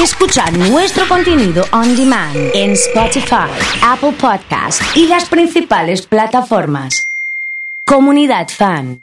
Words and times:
Escuchar 0.00 0.56
nuestro 0.56 1.08
contenido 1.08 1.64
on 1.72 1.96
demand 1.96 2.36
en 2.54 2.70
Spotify, 2.70 3.50
Apple 3.82 4.12
Podcast 4.12 4.80
y 4.96 5.08
las 5.08 5.28
principales 5.28 6.06
plataformas. 6.06 7.02
Comunidad 7.84 8.46
Fan. 8.46 9.02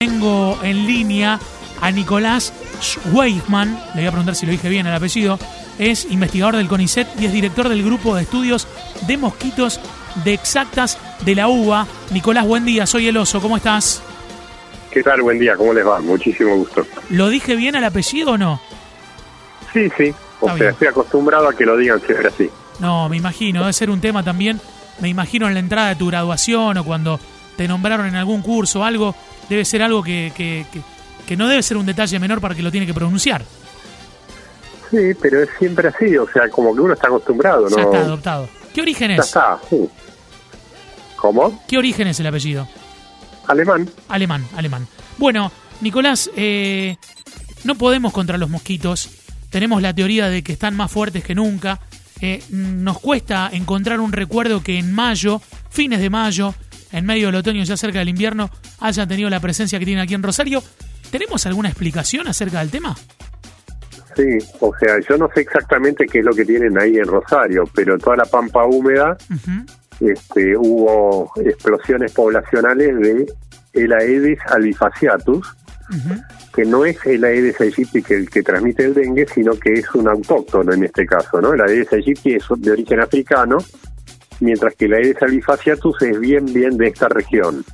Tengo 0.00 0.58
en 0.64 0.88
línea 0.88 1.38
a 1.80 1.90
Nicolás 1.92 2.52
Schweigman, 2.80 3.78
le 3.94 4.00
voy 4.00 4.06
a 4.06 4.10
preguntar 4.10 4.34
si 4.34 4.44
lo 4.44 4.50
dije 4.50 4.68
bien 4.68 4.88
el 4.88 4.94
apellido, 4.94 5.38
es 5.78 6.10
investigador 6.10 6.56
del 6.56 6.66
CONICET 6.66 7.06
y 7.20 7.26
es 7.26 7.32
director 7.32 7.68
del 7.68 7.84
grupo 7.84 8.16
de 8.16 8.22
estudios 8.22 8.66
de 9.06 9.16
mosquitos 9.16 9.80
de 10.24 10.34
exactas 10.34 10.98
de 11.24 11.36
la 11.36 11.46
UBA. 11.46 11.86
Nicolás, 12.10 12.44
buen 12.44 12.64
día, 12.64 12.86
soy 12.86 13.06
el 13.06 13.16
oso, 13.16 13.40
¿cómo 13.40 13.56
estás? 13.56 14.02
¿Qué 14.90 15.00
tal? 15.00 15.22
Buen 15.22 15.38
día, 15.38 15.54
¿cómo 15.54 15.72
les 15.72 15.86
va? 15.86 16.00
Muchísimo 16.00 16.56
gusto. 16.56 16.84
¿Lo 17.10 17.28
dije 17.28 17.54
bien 17.54 17.76
el 17.76 17.84
apellido 17.84 18.32
o 18.32 18.38
no? 18.38 18.60
Sí, 19.74 19.90
sí, 19.98 20.14
o 20.40 20.46
Está 20.46 20.46
sea, 20.46 20.54
bien. 20.54 20.70
estoy 20.70 20.88
acostumbrado 20.88 21.48
a 21.48 21.52
que 21.54 21.66
lo 21.66 21.76
digan 21.76 22.00
siempre 22.00 22.28
así. 22.28 22.48
No, 22.78 23.08
me 23.10 23.18
imagino, 23.18 23.60
debe 23.60 23.72
ser 23.74 23.90
un 23.90 24.00
tema 24.00 24.22
también, 24.22 24.58
me 25.00 25.08
imagino 25.08 25.46
en 25.48 25.54
la 25.54 25.60
entrada 25.60 25.88
de 25.90 25.96
tu 25.96 26.06
graduación 26.06 26.78
o 26.78 26.84
cuando 26.84 27.20
te 27.56 27.68
nombraron 27.68 28.06
en 28.06 28.14
algún 28.16 28.40
curso 28.40 28.80
o 28.80 28.84
algo, 28.84 29.14
debe 29.50 29.64
ser 29.66 29.82
algo 29.82 30.02
que, 30.02 30.32
que, 30.36 30.64
que, 30.72 30.80
que 31.26 31.36
no 31.36 31.46
debe 31.48 31.62
ser 31.62 31.76
un 31.76 31.84
detalle 31.86 32.18
menor 32.18 32.40
para 32.40 32.54
que 32.54 32.62
lo 32.62 32.70
tiene 32.70 32.86
que 32.86 32.94
pronunciar. 32.94 33.44
Sí, 34.90 35.12
pero 35.20 35.42
es 35.42 35.48
siempre 35.58 35.88
así, 35.88 36.16
o 36.16 36.26
sea, 36.32 36.48
como 36.48 36.72
que 36.74 36.80
uno 36.80 36.94
está 36.94 37.08
acostumbrado, 37.08 37.68
¿no? 37.68 37.76
Ya 37.76 37.82
está 37.82 37.98
adoptado. 37.98 38.48
¿Qué 38.72 38.80
origen 38.80 39.10
Ya 39.10 39.16
es? 39.16 39.26
está, 39.26 39.58
sí. 39.68 39.88
¿Cómo? 41.16 41.62
¿Qué 41.66 41.78
origen 41.78 42.06
es 42.08 42.20
el 42.20 42.26
apellido? 42.26 42.68
Alemán. 43.48 43.88
Alemán, 44.08 44.46
alemán. 44.56 44.86
Bueno, 45.18 45.50
Nicolás, 45.80 46.30
eh, 46.36 46.96
no 47.64 47.74
podemos 47.74 48.12
contra 48.12 48.38
los 48.38 48.50
mosquitos. 48.50 49.10
Tenemos 49.54 49.80
la 49.80 49.94
teoría 49.94 50.28
de 50.28 50.42
que 50.42 50.52
están 50.52 50.74
más 50.74 50.90
fuertes 50.90 51.22
que 51.22 51.32
nunca. 51.32 51.78
Eh, 52.20 52.42
nos 52.50 52.98
cuesta 52.98 53.48
encontrar 53.52 54.00
un 54.00 54.10
recuerdo 54.10 54.64
que 54.64 54.80
en 54.80 54.92
mayo, 54.92 55.40
fines 55.70 56.00
de 56.00 56.10
mayo, 56.10 56.56
en 56.90 57.06
medio 57.06 57.26
del 57.26 57.36
otoño, 57.36 57.62
ya 57.62 57.76
cerca 57.76 58.00
del 58.00 58.08
invierno, 58.08 58.50
hayan 58.80 59.06
tenido 59.06 59.30
la 59.30 59.38
presencia 59.38 59.78
que 59.78 59.84
tienen 59.84 60.02
aquí 60.02 60.14
en 60.14 60.24
Rosario. 60.24 60.60
¿Tenemos 61.08 61.46
alguna 61.46 61.68
explicación 61.68 62.26
acerca 62.26 62.58
del 62.58 62.70
tema? 62.72 62.96
Sí, 64.16 64.38
o 64.58 64.72
sea, 64.76 64.96
yo 65.08 65.16
no 65.18 65.28
sé 65.32 65.42
exactamente 65.42 66.06
qué 66.06 66.18
es 66.18 66.24
lo 66.24 66.32
que 66.32 66.44
tienen 66.44 66.76
ahí 66.76 66.96
en 66.96 67.04
Rosario, 67.04 67.62
pero 67.76 67.96
toda 67.96 68.16
la 68.16 68.24
pampa 68.24 68.64
húmeda 68.64 69.16
este, 70.00 70.56
hubo 70.56 71.30
explosiones 71.36 72.10
poblacionales 72.10 72.98
de 72.98 73.32
el 73.74 73.92
Aedes 73.92 74.40
albifaciatus. 74.48 75.46
Que 76.54 76.64
no 76.64 76.84
es 76.84 77.04
el 77.04 77.24
Aedes 77.24 77.60
aegypti 77.60 78.02
que 78.02 78.14
el 78.14 78.30
que 78.30 78.42
transmite 78.42 78.84
el 78.84 78.94
dengue, 78.94 79.26
sino 79.26 79.52
que 79.58 79.72
es 79.72 79.94
un 79.94 80.08
autóctono 80.08 80.72
en 80.72 80.84
este 80.84 81.04
caso, 81.04 81.40
¿no? 81.40 81.52
El 81.52 81.60
Aedes 81.60 81.92
aegypti 81.92 82.34
es 82.34 82.44
de 82.56 82.70
origen 82.70 83.00
africano, 83.00 83.58
mientras 84.40 84.74
que 84.76 84.84
el 84.84 84.94
Aedes 84.94 85.22
albifaciatus 85.22 86.02
es 86.02 86.20
bien, 86.20 86.46
bien 86.46 86.76
de 86.76 86.88
esta 86.88 87.08
región. 87.08 87.64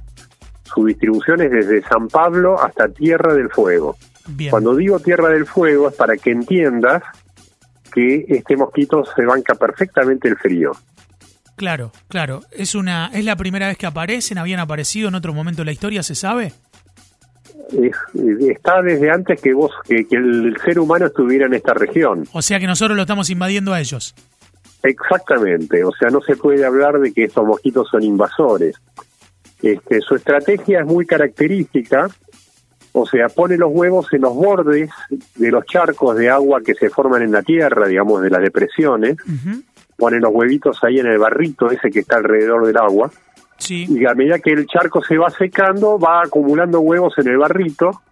Su 0.65 0.87
distribución 0.87 1.43
es 1.43 1.51
desde 1.51 1.83
San 1.83 2.09
Pablo 2.09 2.61
hasta 2.61 2.89
Tierra 2.89 3.35
del 3.35 3.51
Fuego. 3.51 3.97
Bien. 4.29 4.51
Cuando 4.51 4.75
digo 4.75 4.99
Tierra 5.01 5.29
del 5.29 5.47
Fuego 5.47 5.89
es 5.89 5.95
para 5.95 6.17
que 6.17 6.31
entiendas 6.31 7.03
que 7.93 8.25
este 8.29 8.57
mosquito 8.57 9.05
se 9.05 9.25
banca 9.25 9.55
perfectamente 9.57 10.29
el 10.29 10.37
frío. 10.37 10.73
Claro, 11.57 11.93
claro. 12.09 12.41
Es 12.51 12.75
una, 12.75 13.11
es 13.13 13.25
la 13.27 13.37
primera 13.37 13.69
vez 13.69 13.77
que 13.77 13.85
aparecen. 13.85 14.39
Habían 14.39 14.61
aparecido 14.61 15.09
en 15.09 15.17
otro 15.17 15.35
momento 15.35 15.61
de 15.61 15.67
la 15.67 15.73
historia, 15.73 16.03
¿se 16.03 16.15
sabe? 16.15 16.55
Es- 17.73 18.49
está 18.49 18.83
desde 18.83 19.11
antes 19.11 19.41
que 19.41 19.53
vos, 19.55 19.73
que, 19.87 20.07
que 20.07 20.17
el 20.17 20.57
ser 20.65 20.79
humano 20.79 21.07
estuviera 21.07 21.47
en 21.47 21.55
esta 21.55 21.73
región. 21.75 22.25
O 22.33 22.43
sea 22.43 22.59
que 22.59 22.67
nosotros 22.67 22.97
lo 22.97 23.03
estamos 23.03 23.31
invadiendo 23.31 23.73
a 23.73 23.81
ellos. 23.81 24.15
Exactamente, 24.83 25.85
o 25.85 25.93
sea, 25.93 26.09
no 26.11 26.21
se 26.23 26.37
puede 26.37 26.65
hablar 26.65 26.99
de 27.01 27.13
que 27.13 27.25
estos 27.25 27.47
mosquitos 27.47 27.89
son 27.91 28.03
invasores. 28.03 28.77
Este, 29.63 30.01
su 30.01 30.15
estrategia 30.15 30.81
es 30.81 30.87
muy 30.87 31.05
característica, 31.07 32.09
o 32.93 33.07
sea, 33.07 33.29
pone 33.29 33.57
los 33.59 33.71
huevos 33.73 34.07
en 34.13 34.23
los 34.23 34.35
bordes 34.35 34.91
de 35.37 35.51
los 35.51 35.65
charcos 35.67 36.17
de 36.17 36.31
agua 36.31 36.63
que 36.65 36.75
se 36.75 36.89
forman 36.89 37.23
en 37.23 37.31
la 37.33 37.43
tierra, 37.43 37.87
digamos, 37.87 38.23
de 38.23 38.31
las 38.31 38.41
depresiones, 38.41 39.17
pone 39.97 40.19
los 40.19 40.33
huevitos 40.33 40.83
ahí 40.83 40.99
en 40.99 41.07
el 41.07 41.19
barrito 41.19 41.71
ese 41.71 41.91
que 41.91 42.01
está 42.01 42.17
alrededor 42.17 42.67
del 42.67 42.79
agua, 42.79 43.11
Sí. 43.61 43.87
y 43.89 44.05
a 44.07 44.15
medida 44.15 44.39
que 44.41 44.51
el 44.51 44.67
charco 44.67 45.03
se 45.05 45.17
va 45.17 45.31
secando, 45.31 45.99
va 45.99 46.23
acumulando 46.23 46.81
huevos 46.81 47.17
en 47.19 47.29
el 47.29 47.39
barrito, 47.39 48.03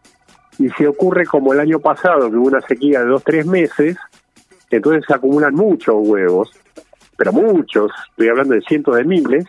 y 0.59 0.69
si 0.71 0.85
ocurre 0.87 1.25
como 1.27 1.53
el 1.53 1.61
año 1.61 1.81
pasado, 1.81 2.31
que 2.31 2.37
hubo 2.37 2.49
una 2.49 2.61
sequía 2.61 3.01
de 3.01 3.07
dos, 3.07 3.25
tres 3.25 3.47
meses, 3.47 3.97
entonces 4.71 5.05
se 5.07 5.15
acumulan 5.15 5.55
muchos 5.55 5.97
huevos, 5.99 6.51
pero 7.17 7.33
muchos, 7.33 7.91
estoy 8.11 8.29
hablando 8.29 8.55
de 8.55 8.61
cientos 8.61 8.95
de 8.97 9.05
miles, 9.05 9.47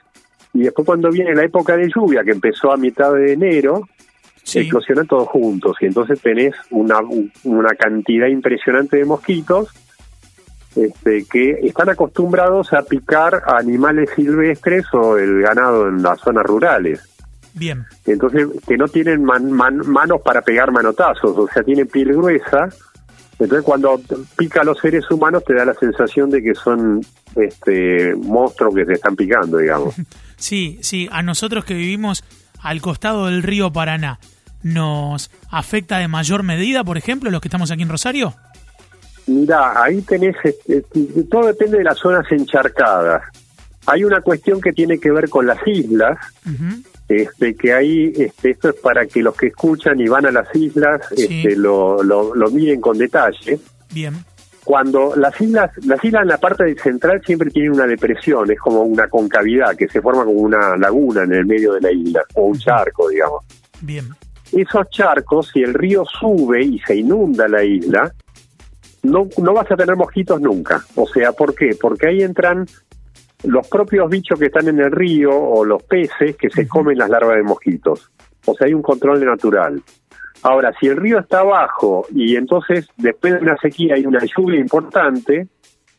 y 0.53 0.63
después 0.63 0.85
cuando 0.85 1.11
viene 1.11 1.35
la 1.35 1.43
época 1.43 1.75
de 1.77 1.89
lluvia, 1.93 2.23
que 2.23 2.31
empezó 2.31 2.71
a 2.71 2.77
mitad 2.77 3.13
de 3.13 3.33
enero, 3.33 3.83
Sí. 4.41 4.59
eclosionan 4.59 5.05
todos 5.05 5.27
juntos, 5.27 5.77
y 5.81 5.85
entonces 5.85 6.19
tenés 6.21 6.55
una, 6.71 6.99
una 7.43 7.69
cantidad 7.75 8.25
impresionante 8.27 8.97
de 8.97 9.05
mosquitos 9.05 9.67
este, 10.75 11.25
que 11.25 11.51
están 11.63 11.89
acostumbrados 11.89 12.71
a 12.73 12.81
picar 12.83 13.41
a 13.45 13.57
animales 13.57 14.09
silvestres 14.15 14.85
o 14.93 15.17
el 15.17 15.41
ganado 15.41 15.87
en 15.89 16.01
las 16.01 16.19
zonas 16.21 16.45
rurales. 16.45 17.01
Bien. 17.53 17.85
Entonces, 18.05 18.47
que 18.67 18.77
no 18.77 18.87
tienen 18.87 19.23
man- 19.23 19.51
man- 19.51 19.87
manos 19.89 20.21
para 20.23 20.41
pegar 20.41 20.71
manotazos, 20.71 21.37
o 21.37 21.47
sea, 21.51 21.63
tienen 21.63 21.87
piel 21.87 22.13
gruesa. 22.13 22.69
Entonces, 23.39 23.63
cuando 23.65 23.99
pica 24.37 24.61
a 24.61 24.63
los 24.65 24.77
seres 24.79 25.09
humanos, 25.09 25.43
te 25.45 25.53
da 25.55 25.65
la 25.65 25.73
sensación 25.73 26.29
de 26.29 26.43
que 26.43 26.53
son 26.53 27.01
este 27.35 28.13
monstruos 28.15 28.75
que 28.75 28.85
se 28.85 28.93
están 28.93 29.15
picando, 29.15 29.57
digamos. 29.57 29.95
Sí, 30.37 30.79
sí, 30.81 31.09
a 31.11 31.21
nosotros 31.21 31.65
que 31.65 31.73
vivimos 31.73 32.23
al 32.61 32.79
costado 32.81 33.25
del 33.25 33.43
río 33.43 33.73
Paraná, 33.73 34.19
¿nos 34.63 35.31
afecta 35.51 35.97
de 35.97 36.07
mayor 36.07 36.43
medida, 36.43 36.85
por 36.85 36.97
ejemplo, 36.97 37.29
los 37.29 37.41
que 37.41 37.49
estamos 37.49 37.71
aquí 37.71 37.81
en 37.81 37.89
Rosario? 37.89 38.33
Mira, 39.29 39.83
ahí 39.83 40.01
tenés, 40.01 40.35
este, 40.43 40.81
todo 41.29 41.47
depende 41.47 41.77
de 41.77 41.83
las 41.83 41.97
zonas 41.97 42.25
encharcadas. 42.31 43.23
Hay 43.85 44.03
una 44.03 44.21
cuestión 44.21 44.59
que 44.61 44.71
tiene 44.73 44.99
que 44.99 45.11
ver 45.11 45.29
con 45.29 45.47
las 45.47 45.59
islas, 45.65 46.17
este, 47.07 47.55
que 47.55 47.73
ahí, 47.73 48.13
este, 48.15 48.51
esto 48.51 48.69
es 48.69 48.75
para 48.75 49.05
que 49.07 49.21
los 49.21 49.35
que 49.35 49.47
escuchan 49.47 49.99
y 49.99 50.07
van 50.07 50.25
a 50.25 50.31
las 50.31 50.53
islas 50.55 51.01
Sí. 51.15 51.23
este, 51.43 51.55
lo, 51.55 52.03
lo, 52.03 52.35
lo 52.35 52.51
miren 52.51 52.81
con 52.81 52.97
detalle. 52.97 53.59
Bien. 53.93 54.13
Cuando 54.63 55.15
las 55.15 55.39
islas, 55.41 55.71
las 55.85 56.03
islas 56.03 56.21
en 56.23 56.27
la 56.27 56.37
parte 56.37 56.75
central 56.75 57.21
siempre 57.25 57.49
tienen 57.49 57.71
una 57.71 57.87
depresión, 57.87 58.51
es 58.51 58.59
como 58.59 58.81
una 58.83 59.07
concavidad 59.07 59.75
que 59.75 59.87
se 59.87 60.01
forma 60.01 60.23
como 60.25 60.39
una 60.41 60.77
laguna 60.77 61.23
en 61.23 61.33
el 61.33 61.45
medio 61.45 61.73
de 61.73 61.81
la 61.81 61.91
isla, 61.91 62.21
o 62.35 62.47
un 62.47 62.59
charco, 62.59 63.09
digamos. 63.09 63.43
Bien. 63.81 64.05
Esos 64.51 64.89
charcos, 64.91 65.49
si 65.53 65.61
el 65.63 65.73
río 65.73 66.03
sube 66.05 66.63
y 66.63 66.77
se 66.79 66.95
inunda 66.97 67.47
la 67.47 67.63
isla, 67.63 68.11
no, 69.03 69.27
no 69.41 69.53
vas 69.53 69.71
a 69.71 69.75
tener 69.75 69.95
mosquitos 69.95 70.41
nunca. 70.41 70.83
O 70.95 71.07
sea, 71.07 71.31
¿por 71.31 71.55
qué? 71.55 71.77
Porque 71.79 72.07
ahí 72.07 72.21
entran 72.21 72.65
los 73.43 73.67
propios 73.67 74.09
bichos 74.09 74.39
que 74.39 74.47
están 74.47 74.67
en 74.67 74.79
el 74.79 74.91
río 74.91 75.31
o 75.31 75.63
los 75.63 75.81
peces 75.83 76.35
que 76.35 76.49
se 76.49 76.67
comen 76.67 76.97
las 76.97 77.09
larvas 77.09 77.37
de 77.37 77.43
mosquitos. 77.43 78.11
O 78.45 78.53
sea, 78.53 78.67
hay 78.67 78.73
un 78.73 78.81
control 78.81 79.23
natural. 79.23 79.81
Ahora, 80.41 80.71
si 80.79 80.87
el 80.87 80.97
río 80.97 81.19
está 81.19 81.39
abajo 81.39 82.05
y 82.13 82.35
entonces 82.35 82.87
después 82.97 83.33
de 83.33 83.39
una 83.39 83.57
sequía 83.57 83.95
hay 83.95 84.05
una 84.05 84.23
lluvia 84.23 84.59
importante, 84.59 85.47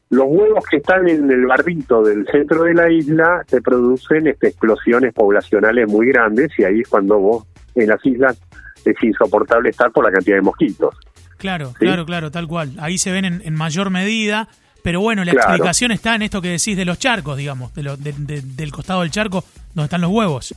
los 0.08 0.26
huevos 0.26 0.64
que 0.66 0.78
están 0.78 1.08
en 1.08 1.30
el 1.30 1.46
barrito 1.46 2.02
del 2.02 2.26
centro 2.26 2.64
de 2.64 2.74
la 2.74 2.90
isla 2.90 3.44
te 3.46 3.60
producen 3.60 4.26
este, 4.26 4.48
explosiones 4.48 5.12
poblacionales 5.14 5.88
muy 5.88 6.08
grandes 6.08 6.50
y 6.58 6.64
ahí 6.64 6.80
es 6.80 6.88
cuando 6.88 7.18
vos 7.18 7.46
en 7.74 7.88
las 7.88 8.04
islas 8.04 8.40
es 8.84 9.02
insoportable 9.02 9.70
estar 9.70 9.92
por 9.92 10.04
la 10.04 10.10
cantidad 10.10 10.36
de 10.36 10.42
mosquitos. 10.42 10.96
Claro, 11.40 11.70
¿Sí? 11.70 11.74
claro, 11.80 12.06
claro, 12.06 12.30
tal 12.30 12.46
cual. 12.46 12.72
Ahí 12.78 12.96
se 12.98 13.10
ven 13.10 13.24
en, 13.24 13.42
en 13.44 13.54
mayor 13.54 13.90
medida, 13.90 14.46
pero 14.84 15.00
bueno, 15.00 15.24
la 15.24 15.32
Claro. 15.32 15.48
explicación 15.48 15.90
está 15.90 16.14
en 16.14 16.22
esto 16.22 16.40
que 16.40 16.48
decís 16.50 16.76
de 16.76 16.84
los 16.84 16.98
charcos, 16.98 17.36
digamos, 17.36 17.74
de 17.74 17.82
lo- 17.82 17.96
de- 17.96 18.14
de- 18.16 18.42
del 18.42 18.70
costado 18.70 19.00
del 19.00 19.10
charco 19.10 19.42
donde 19.74 19.86
están 19.86 20.00
los 20.02 20.10
huevos. 20.10 20.54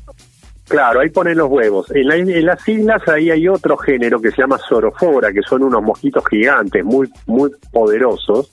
Claro, 0.67 1.01
ahí 1.01 1.09
ponen 1.09 1.37
los 1.37 1.49
huevos. 1.49 1.91
En, 1.91 2.07
la- 2.07 2.15
en 2.15 2.45
las 2.45 2.65
islas 2.67 3.01
ahí 3.07 3.29
hay 3.31 3.47
otro 3.47 3.75
género 3.77 4.21
que 4.21 4.31
se 4.31 4.37
llama 4.41 4.57
sorofora, 4.69 5.33
que 5.33 5.41
son 5.41 5.63
unos 5.63 5.81
mosquitos 5.83 6.23
gigantes, 6.29 6.83
muy 6.85 7.09
muy 7.25 7.51
poderosos, 7.71 8.51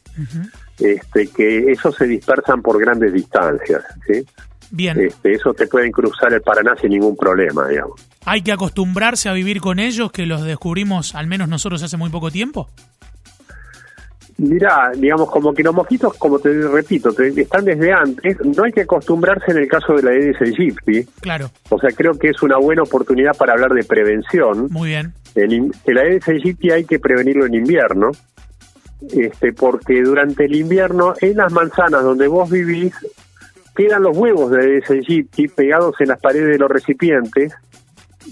este, 0.79 1.29
que 1.29 1.71
esos 1.71 1.95
se 1.95 2.07
dispersan 2.07 2.63
por 2.63 2.81
grandes 2.81 3.13
distancias. 3.13 3.83
¿sí? 4.07 4.25
Bien, 4.73 4.99
Este, 5.01 5.33
eso 5.33 5.53
te 5.55 5.67
pueden 5.67 5.93
cruzar 5.93 6.33
el 6.33 6.43
Paraná 6.43 6.75
sin 6.81 6.91
ningún 6.91 7.17
problema, 7.17 7.69
digamos. 7.69 8.01
¿Hay 8.27 8.43
que 8.43 8.53
acostumbrarse 8.53 9.29
a 9.29 9.33
vivir 9.33 9.61
con 9.61 9.79
ellos 9.79 10.13
que 10.13 10.27
los 10.27 10.43
descubrimos 10.45 11.15
al 11.15 11.27
menos 11.27 11.49
nosotros 11.49 11.83
hace 11.83 11.97
muy 11.97 12.11
poco 12.11 12.31
tiempo? 12.31 12.69
Mirá, 14.39 14.91
digamos, 14.97 15.31
como 15.31 15.53
que 15.53 15.63
los 15.63 15.75
mosquitos, 15.75 16.15
como 16.17 16.39
te 16.39 16.49
repito, 16.67 17.13
te- 17.13 17.29
están 17.43 17.63
desde 17.63 17.93
antes, 17.93 18.39
no 18.43 18.65
hay 18.65 18.73
que 18.73 18.83
acostumbrarse 18.83 19.51
en 19.51 19.59
el 19.59 19.69
caso 19.69 19.93
de 19.95 20.03
la 20.03 20.11
Aedes 20.13 20.41
aegypti, 20.41 21.05
Claro, 21.21 21.51
o 21.69 21.79
sea, 21.79 21.91
creo 21.91 22.15
que 22.15 22.29
es 22.31 22.43
una 22.43 22.57
buena 22.57 22.83
oportunidad 22.83 23.37
para 23.37 23.53
hablar 23.53 23.73
de 23.75 23.85
prevención. 23.85 24.69
muy 24.71 24.89
bien. 24.91 25.13
El, 25.35 25.71
el 25.85 25.99
Aedes 25.99 26.27
aegypti 26.27 26.71
hay 26.71 26.85
que 26.87 26.99
prevenirlo 26.99 27.45
en 27.45 27.55
invierno, 27.55 28.13
este, 29.13 29.53
porque 29.53 30.01
durante 30.03 30.47
el 30.47 30.55
invierno 30.57 31.13
en 31.21 31.37
las 31.37 31.53
manzanas 31.53 32.03
donde 32.03 32.27
vos 32.27 32.49
vivís 32.49 32.95
quedan 33.77 34.03
los 34.03 34.17
huevos 34.17 34.51
de 34.53 34.79
ese 34.79 34.95
aegypti 34.95 35.49
pegados 35.49 35.97
en 36.01 36.09
las 36.09 36.21
paredes 36.21 36.49
de 36.53 36.59
los 36.59 36.71
recipientes 36.71 37.53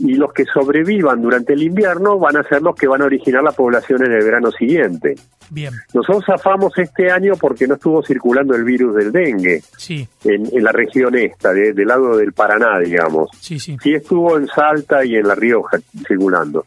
y 0.01 0.15
los 0.15 0.33
que 0.33 0.45
sobrevivan 0.45 1.21
durante 1.23 1.55
el 1.55 1.63
invierno 1.63 2.19
van 2.19 2.37
a 2.37 2.43
ser 2.45 2.63
los 2.63 2.75
que 2.77 2.87
van 2.87 3.03
a 3.03 3.07
originar 3.07 3.43
la 3.43 3.53
población 3.53 4.05
en 4.05 4.13
el 4.13 4.25
verano 4.25 4.51
siguiente. 4.53 5.15
Bien. 5.51 5.73
Nosotros 5.95 6.25
zafamos 6.27 6.77
este 6.77 7.11
año 7.11 7.33
porque 7.41 7.67
no 7.67 7.75
estuvo 7.75 8.03
circulando 8.03 8.55
el 8.55 8.65
virus 8.65 8.95
del 8.97 9.11
dengue 9.13 9.63
Sí, 9.79 10.07
en, 10.25 10.45
en 10.55 10.63
la 10.63 10.73
región 10.73 11.15
esta, 11.17 11.53
de- 11.55 11.73
del 11.73 11.89
lado 11.89 12.17
del 12.19 12.33
Paraná, 12.35 12.79
digamos. 12.81 13.31
sí, 13.41 13.59
sí. 13.59 13.77
Sí 13.83 13.95
estuvo 13.95 14.37
en 14.37 14.47
Salta 14.47 15.05
y 15.05 15.17
en 15.17 15.27
La 15.27 15.35
Rioja 15.35 15.79
circulando. 16.07 16.65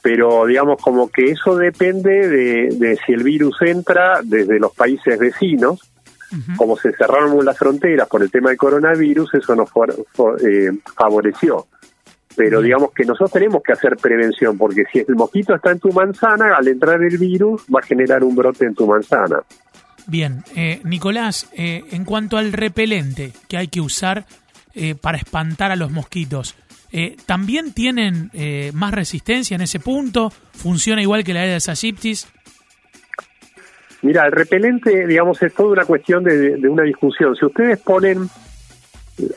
Pero 0.00 0.44
digamos 0.46 0.80
como 0.82 1.08
que 1.08 1.30
eso 1.30 1.56
depende 1.56 2.28
de, 2.28 2.68
de 2.76 2.98
si 3.06 3.12
el 3.14 3.22
virus 3.24 3.56
entra 3.62 4.20
desde 4.22 4.58
los 4.60 4.72
países 4.74 5.18
vecinos, 5.18 5.80
como 6.56 6.76
se 6.76 6.92
cerraron 6.92 7.44
las 7.44 7.56
fronteras 7.56 8.08
por 8.08 8.20
el 8.20 8.28
tema 8.30 8.48
del 8.48 8.58
coronavirus, 8.58 9.34
eso 9.34 9.54
nos 9.54 9.70
for- 9.70 9.94
for- 10.12 10.36
eh, 10.44 10.70
favoreció. 10.96 11.66
Pero 12.36 12.60
digamos 12.60 12.92
que 12.92 13.04
nosotros 13.04 13.32
tenemos 13.32 13.62
que 13.62 13.72
hacer 13.72 13.96
prevención, 13.96 14.58
porque 14.58 14.84
si 14.92 14.98
el 14.98 15.14
mosquito 15.14 15.54
está 15.54 15.70
en 15.70 15.78
tu 15.78 15.92
manzana, 15.92 16.56
al 16.56 16.66
entrar 16.66 17.02
el 17.02 17.16
virus 17.16 17.62
va 17.72 17.80
a 17.80 17.86
generar 17.86 18.24
un 18.24 18.34
brote 18.34 18.66
en 18.66 18.74
tu 18.74 18.86
manzana. 18.86 19.40
Bien, 20.06 20.42
eh, 20.54 20.80
Nicolás, 20.84 21.48
eh, 21.56 21.84
en 21.92 22.04
cuanto 22.04 22.36
al 22.36 22.52
repelente 22.52 23.32
que 23.48 23.56
hay 23.56 23.68
que 23.68 23.80
usar 23.80 24.26
eh, 24.74 24.94
para 24.94 25.16
espantar 25.16 25.70
a 25.70 25.76
los 25.76 25.90
mosquitos, 25.92 26.56
eh, 26.96 27.16
¿también 27.26 27.72
tienen 27.72 28.30
eh, 28.34 28.70
más 28.74 28.92
resistencia 28.92 29.54
en 29.54 29.62
ese 29.62 29.80
punto? 29.80 30.30
¿Funciona 30.30 31.02
igual 31.02 31.24
que 31.24 31.34
la 31.34 31.40
Aedes 31.40 31.68
aegyptis? 31.68 32.28
Mira, 34.02 34.26
el 34.26 34.32
repelente, 34.32 35.06
digamos, 35.06 35.42
es 35.42 35.54
toda 35.54 35.70
una 35.70 35.84
cuestión 35.86 36.22
de, 36.22 36.56
de 36.56 36.68
una 36.68 36.82
discusión. 36.82 37.34
Si 37.34 37.46
ustedes 37.46 37.80
ponen 37.80 38.28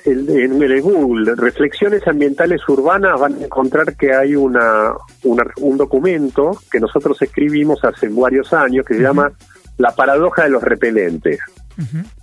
el- 0.05 0.29
en 0.29 0.61
el 0.61 0.81
Google 0.81 1.35
reflexiones 1.35 2.07
ambientales 2.07 2.61
urbanas, 2.67 3.19
van 3.19 3.35
a 3.35 3.45
encontrar 3.45 3.95
que 3.95 4.13
hay 4.13 4.35
una, 4.35 4.91
una- 5.23 5.45
un 5.61 5.77
documento 5.77 6.59
que 6.71 6.79
nosotros 6.79 7.21
escribimos 7.21 7.83
hace 7.83 8.07
varios 8.09 8.51
años 8.53 8.85
que 8.85 8.95
se 8.95 9.01
llama 9.01 9.31
La 9.77 9.91
paradoja 9.95 10.43
de 10.43 10.49
los 10.49 10.63
repelentes. 10.63 11.39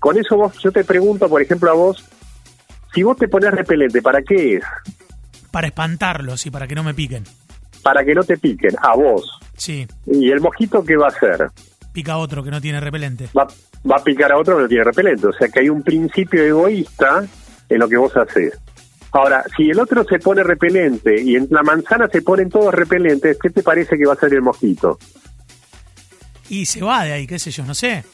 Con 0.01 0.19
eso 0.19 0.37
vos, 0.37 0.59
yo 0.61 0.73
te 0.73 0.83
pregunto, 0.83 1.29
por 1.29 1.41
ejemplo, 1.41 1.71
a 1.71 1.75
vos, 1.75 2.05
si 2.93 3.03
vos 3.05 3.17
te 3.17 3.29
pones 3.29 3.53
repelente, 3.53 4.03
¿para 4.03 4.21
qué 4.23 4.57
es? 4.57 4.65
Para 5.53 5.69
espantarlos 5.69 6.45
y 6.47 6.51
para 6.51 6.67
que 6.67 6.75
no 6.75 6.83
me 6.83 6.95
piquen. 6.95 7.23
Para 7.85 8.05
que 8.05 8.15
no 8.15 8.25
te 8.25 8.37
piquen, 8.37 8.73
a 8.83 8.97
vos. 8.97 9.39
Sí, 9.57 9.87
¿Y 10.07 10.31
el 10.33 10.41
mosquito 10.41 10.85
qué 10.85 10.97
va 10.97 11.07
a 11.07 11.11
hacer? 11.11 11.49
pica 11.93 12.17
otro 12.17 12.43
que 12.43 12.51
no 12.51 12.61
tiene 12.61 12.81
repelente. 12.81 13.29
va, 13.39 13.47
va 13.89 13.97
a 13.99 14.03
picar 14.03 14.33
a 14.33 14.37
otro 14.39 14.57
que 14.57 14.63
no 14.63 14.69
tiene 14.69 14.83
repelente. 14.83 15.29
O 15.29 15.33
sea 15.33 15.47
que 15.49 15.61
hay 15.61 15.69
un 15.69 15.81
principio 15.85 16.43
egoísta 16.43 17.25
en 17.69 17.79
lo 17.79 17.89
que 17.89 17.97
vos 17.97 18.17
haces. 18.17 18.59
Ahora, 19.13 19.45
si 19.57 19.71
el 19.71 19.79
otro 19.79 20.05
se 20.05 20.19
pone 20.19 20.43
repelente 20.43 21.21
y 21.21 21.37
en 21.37 21.47
la 21.51 21.63
manzana 21.63 22.09
se 22.09 22.23
ponen 22.23 22.51
todos 22.51 22.75
repelentes, 22.75 23.39
¿qué 23.41 23.51
te 23.51 23.63
parece 23.63 23.97
que 23.97 24.05
va 24.07 24.13
a 24.13 24.17
hacer 24.17 24.35
el 24.35 24.43
mosquito? 24.43 24.99
Y 26.49 26.67
se 26.67 26.83
va 26.83 27.05
de 27.05 27.13
ahí, 27.13 27.27
qué 27.27 27.39
sé 27.39 27.51
yo, 27.51 27.65
no 27.65 27.75
sé. 27.75 28.05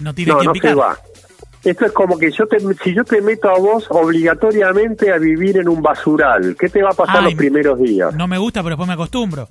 No 0.00 0.14
tiene 0.14 0.32
No, 0.32 0.38
que 0.38 0.44
no 0.46 0.52
picar. 0.52 0.70
se 0.70 0.74
va. 0.74 0.98
Esto 1.64 1.86
es 1.86 1.92
como 1.92 2.16
que 2.18 2.30
yo 2.30 2.46
te, 2.46 2.58
si 2.82 2.94
yo 2.94 3.04
te 3.04 3.20
meto 3.20 3.50
a 3.50 3.58
vos 3.58 3.86
obligatoriamente 3.90 5.12
a 5.12 5.18
vivir 5.18 5.58
en 5.58 5.68
un 5.68 5.82
basural, 5.82 6.56
¿qué 6.58 6.68
te 6.68 6.82
va 6.82 6.90
a 6.90 6.94
pasar 6.94 7.18
Ay, 7.18 7.24
los 7.24 7.34
primeros 7.34 7.78
días? 7.80 8.14
No 8.14 8.26
me 8.28 8.38
gusta, 8.38 8.60
pero 8.62 8.70
después 8.70 8.86
me 8.88 8.94
acostumbro. 8.94 9.48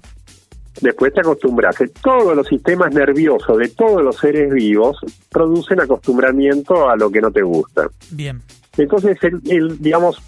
Después 0.81 1.13
te 1.13 1.21
acostumbras. 1.21 1.75
Todos 2.01 2.35
los 2.35 2.47
sistemas 2.47 2.93
nerviosos 2.93 3.57
de 3.57 3.67
todos 3.69 4.01
los 4.01 4.15
seres 4.17 4.51
vivos 4.53 4.97
producen 5.29 5.81
acostumbramiento 5.81 6.89
a 6.89 6.95
lo 6.95 7.09
que 7.11 7.19
no 7.19 7.31
te 7.31 7.41
gusta. 7.41 7.87
Bien, 8.11 8.41
Entonces, 8.77 9.17
el, 9.23 9.41
el, 9.49 9.81
digamos, 9.81 10.21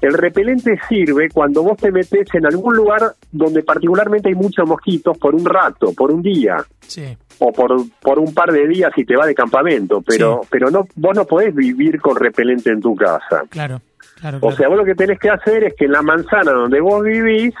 el 0.00 0.12
repelente 0.14 0.78
sirve 0.88 1.28
cuando 1.28 1.62
vos 1.62 1.76
te 1.76 1.90
metes 1.90 2.28
en 2.34 2.46
algún 2.46 2.76
lugar 2.76 3.02
donde 3.32 3.62
particularmente 3.62 4.28
hay 4.28 4.34
muchos 4.36 4.66
mosquitos 4.68 5.18
por 5.18 5.34
un 5.34 5.44
rato, 5.44 5.92
por 5.92 6.12
un 6.12 6.22
día 6.22 6.56
sí, 6.86 7.16
o 7.40 7.52
por, 7.52 7.76
por 8.00 8.18
un 8.20 8.32
par 8.32 8.52
de 8.52 8.68
días 8.68 8.92
si 8.94 9.04
te 9.04 9.16
va 9.16 9.26
de 9.26 9.34
campamento, 9.34 10.00
pero 10.06 10.40
Sí. 10.42 10.48
pero 10.52 10.70
no 10.70 10.86
vos 10.94 11.16
no 11.16 11.24
podés 11.24 11.52
vivir 11.54 12.00
con 12.00 12.14
repelente 12.16 12.70
en 12.70 12.80
tu 12.80 12.94
casa. 12.94 13.42
claro, 13.50 13.80
claro, 14.20 14.38
O 14.42 14.52
sea, 14.52 14.68
vos 14.68 14.76
lo 14.78 14.84
que 14.84 14.94
tenés 14.94 15.18
que 15.18 15.30
hacer 15.30 15.64
es 15.64 15.74
que 15.74 15.86
en 15.86 15.92
la 15.92 16.02
manzana 16.02 16.52
donde 16.52 16.80
vos 16.80 17.02
vivís 17.02 17.52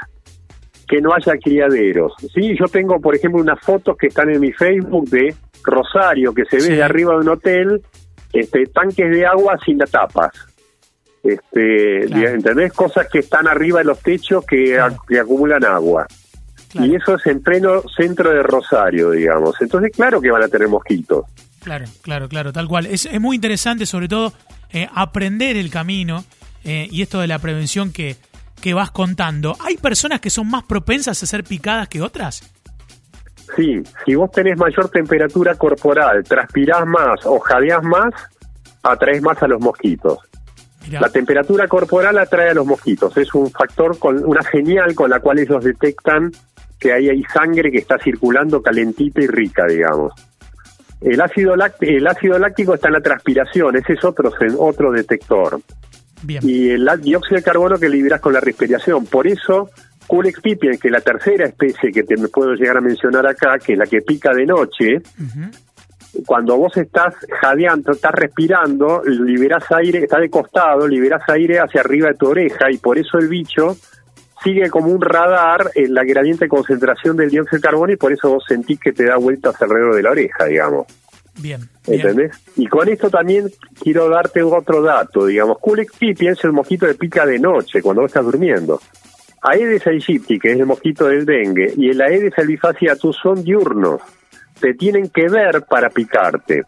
que 0.86 1.00
no 1.00 1.12
haya 1.12 1.36
criaderos. 1.42 2.12
Sí, 2.32 2.56
yo 2.58 2.66
tengo, 2.66 3.00
por 3.00 3.14
ejemplo, 3.16 3.40
unas 3.42 3.60
fotos 3.60 3.96
que 3.98 4.06
están 4.06 4.30
en 4.30 4.40
mi 4.40 4.52
Facebook 4.52 5.08
de 5.10 5.34
Rosario, 5.64 6.32
que 6.32 6.44
se 6.46 6.56
ve 6.56 6.62
Sí. 6.62 6.72
de 6.76 6.82
arriba 6.82 7.12
de 7.14 7.18
un 7.18 7.28
hotel, 7.28 7.82
este, 8.32 8.66
tanques 8.66 9.10
de 9.10 9.26
agua 9.26 9.58
sin 9.64 9.78
tapas. 9.78 10.30
Este, 11.22 12.06
Claro. 12.06 12.28
¿entendés? 12.28 12.72
Cosas 12.72 13.06
que 13.10 13.18
están 13.20 13.48
arriba 13.48 13.80
de 13.80 13.84
los 13.86 13.98
techos 14.00 14.44
que, 14.46 14.74
Claro. 14.74 14.96
que 15.08 15.18
acumulan 15.18 15.64
agua. 15.64 16.06
claro, 16.70 16.86
Y 16.86 16.94
eso 16.94 17.16
es 17.16 17.26
en 17.26 17.42
pleno 17.42 17.82
centro 17.96 18.30
de 18.30 18.42
Rosario, 18.42 19.10
digamos. 19.10 19.56
Entonces, 19.60 19.90
claro 19.94 20.20
que 20.20 20.30
van 20.30 20.42
a 20.44 20.48
tener 20.48 20.68
mosquitos. 20.68 21.24
claro, 21.60 21.86
claro, 22.02 22.28
claro, 22.28 22.52
tal 22.52 22.68
cual. 22.68 22.86
Es, 22.86 23.06
es 23.06 23.20
muy 23.20 23.36
interesante, 23.36 23.84
sobre 23.86 24.08
todo, 24.08 24.32
eh, 24.72 24.86
aprender 24.94 25.56
el 25.56 25.70
camino 25.70 26.24
eh, 26.64 26.86
y 26.90 27.02
esto 27.02 27.20
de 27.20 27.26
la 27.26 27.38
prevención 27.40 27.92
que, 27.92 28.16
que 28.62 28.74
vas 28.74 28.90
contando. 28.90 29.56
¿Hay 29.60 29.76
personas 29.76 30.20
que 30.20 30.30
son 30.30 30.48
más 30.48 30.62
propensas 30.64 31.22
a 31.22 31.26
ser 31.26 31.42
picadas 31.44 31.88
que 31.88 32.00
otras? 32.00 32.42
Sí, 33.56 33.82
si 34.04 34.14
vos 34.14 34.30
tenés 34.30 34.58
mayor 34.58 34.88
temperatura 34.90 35.54
corporal, 35.54 36.22
transpirás 36.24 36.86
más 36.86 37.24
o 37.24 37.38
jadeás 37.38 37.82
más, 37.82 38.12
atraes 38.82 39.22
más 39.22 39.42
a 39.42 39.48
los 39.48 39.60
mosquitos. 39.60 40.18
Mirá, 40.86 41.00
La 41.00 41.08
temperatura 41.08 41.66
corporal 41.66 42.18
atrae 42.18 42.50
a 42.50 42.54
los 42.54 42.66
mosquitos. 42.66 43.16
Es 43.16 43.34
un 43.34 43.50
factor, 43.50 43.98
con 43.98 44.24
una 44.24 44.42
señal 44.42 44.94
con 44.94 45.10
la 45.10 45.20
cual 45.20 45.38
ellos 45.38 45.62
detectan 45.62 46.30
que 46.78 46.92
ahí 46.92 47.08
hay 47.08 47.22
sangre 47.24 47.70
que 47.70 47.78
está 47.78 47.98
circulando 47.98 48.62
calentita 48.62 49.20
y 49.20 49.26
rica, 49.26 49.66
digamos. 49.66 50.12
El 51.00 51.20
ácido, 51.20 51.56
láctico, 51.56 51.92
el 51.92 52.06
ácido 52.06 52.38
láctico 52.38 52.74
está 52.74 52.88
en 52.88 52.94
la 52.94 53.00
transpiración, 53.00 53.76
ese 53.76 53.94
es 53.94 54.04
otro, 54.04 54.32
otro 54.58 54.90
detector. 54.92 55.60
bien, 56.22 56.42
Y 56.44 56.70
el 56.70 56.88
dióxido 57.00 57.36
de 57.36 57.42
carbono 57.42 57.78
que 57.78 57.88
liberas 57.88 58.20
con 58.20 58.32
la 58.32 58.40
respiración. 58.40 59.06
Por 59.06 59.26
eso, 59.26 59.70
Culex 60.08 60.40
pipiens, 60.40 60.80
que 60.80 60.88
es 60.88 60.92
la 60.92 61.02
tercera 61.02 61.44
especie 61.44 61.92
que 61.92 62.02
te 62.02 62.16
puedo 62.28 62.54
llegar 62.54 62.78
a 62.78 62.80
mencionar 62.80 63.26
acá, 63.26 63.58
que 63.58 63.74
es 63.74 63.78
la 63.78 63.86
que 63.86 64.00
pica 64.00 64.32
de 64.32 64.46
noche, 64.46 65.02
cuando 66.26 66.56
vos 66.56 66.74
estás 66.78 67.14
jadeando, 67.40 67.92
estás 67.92 68.12
respirando, 68.12 69.02
liberás 69.04 69.64
aire, 69.70 69.98
está 69.98 70.18
de 70.18 70.30
costado, 70.30 70.88
liberás 70.88 71.22
aire 71.28 71.60
hacia 71.60 71.82
arriba 71.82 72.08
de 72.08 72.14
tu 72.14 72.28
oreja 72.28 72.70
y 72.70 72.78
por 72.78 72.98
eso 72.98 73.18
el 73.18 73.28
bicho 73.28 73.76
sigue 74.42 74.70
como 74.70 74.88
un 74.88 75.02
radar 75.02 75.70
en 75.74 75.92
la 75.92 76.04
gradiente 76.04 76.46
de 76.46 76.48
concentración 76.48 77.16
del 77.16 77.28
dióxido 77.28 77.58
de 77.58 77.62
carbono 77.62 77.92
y 77.92 77.96
por 77.96 78.10
eso 78.10 78.30
vos 78.30 78.44
sentís 78.48 78.80
que 78.80 78.92
te 78.92 79.04
da 79.04 79.16
vueltas 79.16 79.60
alrededor 79.60 79.94
de 79.94 80.02
la 80.02 80.10
oreja, 80.12 80.46
digamos. 80.46 80.86
bien, 81.36 81.68
bien. 81.86 82.00
¿Entendés? 82.00 82.32
Y 82.56 82.66
con 82.66 82.88
esto 82.88 83.10
también 83.10 83.50
quiero 83.78 84.08
darte 84.08 84.42
otro 84.42 84.80
dato, 84.80 85.26
digamos. 85.26 85.58
Culex 85.58 85.92
pipiens 85.98 86.38
es 86.38 86.44
el 86.44 86.52
mosquito 86.52 86.86
que 86.86 86.94
pica 86.94 87.26
de 87.26 87.38
noche, 87.38 87.82
cuando 87.82 88.02
vos 88.02 88.08
estás 88.08 88.24
durmiendo. 88.24 88.80
Aedes 89.42 89.86
aegypti, 89.86 90.38
que 90.38 90.52
es 90.52 90.58
el 90.58 90.66
mosquito 90.66 91.06
del 91.06 91.24
dengue, 91.24 91.72
y 91.76 91.90
el 91.90 92.00
Aedes 92.00 92.36
albifaciatus 92.38 93.16
son 93.16 93.42
diurnos. 93.42 94.00
Te 94.60 94.74
tienen 94.74 95.08
que 95.10 95.28
ver 95.28 95.62
para 95.68 95.90
picarte. 95.90 96.64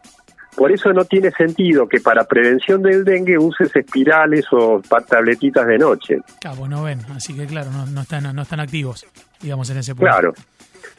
Por 0.57 0.73
eso 0.73 0.93
no 0.93 1.05
tiene 1.05 1.31
sentido 1.31 1.89
que 1.89 2.01
para 2.01 2.25
prevención 2.25 2.83
del 2.83 3.05
dengue 3.05 3.39
uses 3.39 3.75
espirales 3.75 4.45
o 4.53 4.83
tabletitas 5.09 5.67
de 5.67 5.79
noche. 5.79 6.19
Cabo, 6.41 6.69
no 6.69 6.83
ven, 6.83 7.01
así 7.15 7.35
que 7.35 7.47
claro, 7.47 7.71
no, 7.71 7.87
no 7.87 8.03
están, 8.03 8.35
no 8.35 8.43
están 8.43 8.61
activos, 8.61 9.07
digamos, 9.41 9.71
en 9.71 9.79
ese 9.79 9.95
punto. 9.95 10.11
Claro, 10.11 10.35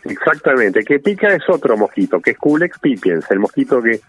exactamente. 0.05 0.83
Que 0.83 0.99
pica 0.99 1.27
es 1.33 1.43
otro 1.49 1.77
mosquito, 1.77 2.19
que 2.19 2.31
es 2.31 2.37
Culex 2.37 2.79
pipiens, 2.79 3.29
el 3.29 3.39
mosquito 3.39 3.81
que, 3.81 4.01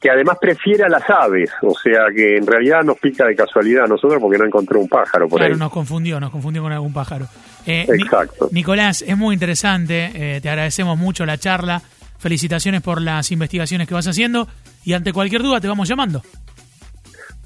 que 0.00 0.10
además 0.10 0.38
prefiere 0.40 0.84
a 0.84 0.88
las 0.88 1.02
aves, 1.10 1.50
o 1.62 1.74
sea 1.76 2.02
que 2.14 2.36
en 2.36 2.46
realidad 2.46 2.82
nos 2.84 2.98
pica 2.98 3.26
de 3.26 3.34
casualidad 3.34 3.84
a 3.84 3.88
nosotros 3.88 4.20
porque 4.20 4.38
no 4.38 4.44
encontró 4.44 4.78
un 4.80 4.88
pájaro 4.88 5.28
por 5.28 5.38
Claro, 5.40 5.54
ahí. 5.54 5.58
nos 5.58 5.72
confundió, 5.72 6.20
nos 6.20 6.30
confundió 6.30 6.62
con 6.62 6.72
algún 6.72 6.92
pájaro. 6.92 7.26
Eh, 7.66 7.84
Ni- 7.92 8.02
Exacto. 8.04 8.48
Nicolás, 8.52 9.02
es 9.06 9.16
muy 9.16 9.34
interesante, 9.34 10.10
eh, 10.14 10.40
te 10.40 10.48
agradecemos 10.48 10.96
mucho 10.96 11.26
la 11.26 11.36
charla, 11.36 11.82
felicitaciones 12.18 12.80
por 12.80 13.02
las 13.02 13.30
investigaciones 13.32 13.88
que 13.88 13.94
vas 13.94 14.06
haciendo 14.06 14.46
y 14.84 14.92
ante 14.92 15.12
cualquier 15.12 15.42
duda 15.42 15.60
te 15.60 15.66
vamos 15.68 15.88
llamando. 15.88 16.22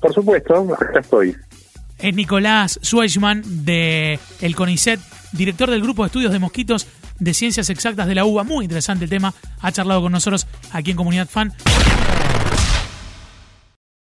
Por 0.01 0.13
supuesto, 0.13 0.67
acá 0.75 1.01
estoy. 1.01 1.35
Es 1.99 2.15
Nicolás 2.15 2.79
Schweizman 2.85 3.65
de 3.65 4.19
el 4.41 4.57
CONICET, 4.57 4.99
director 5.33 5.71
del 5.71 5.81
Grupo 5.83 6.03
de 6.03 6.09
Estudios 6.09 6.33
de 6.33 6.39
Mosquitos 6.39 6.87
de 7.19 7.33
Ciencias 7.33 7.71
Exactas 7.71 8.09
de 8.09 8.15
la 8.17 8.25
UBA. 8.25 8.43
Muy 8.45 8.65
interesante 8.65 9.05
el 9.05 9.11
tema, 9.11 9.33
ha 9.61 9.71
charlado 9.73 10.03
con 10.03 10.11
nosotros 10.13 10.47
aquí 10.73 10.91
en 10.91 10.97
Comunidad 10.97 11.29
Fan. 11.29 11.53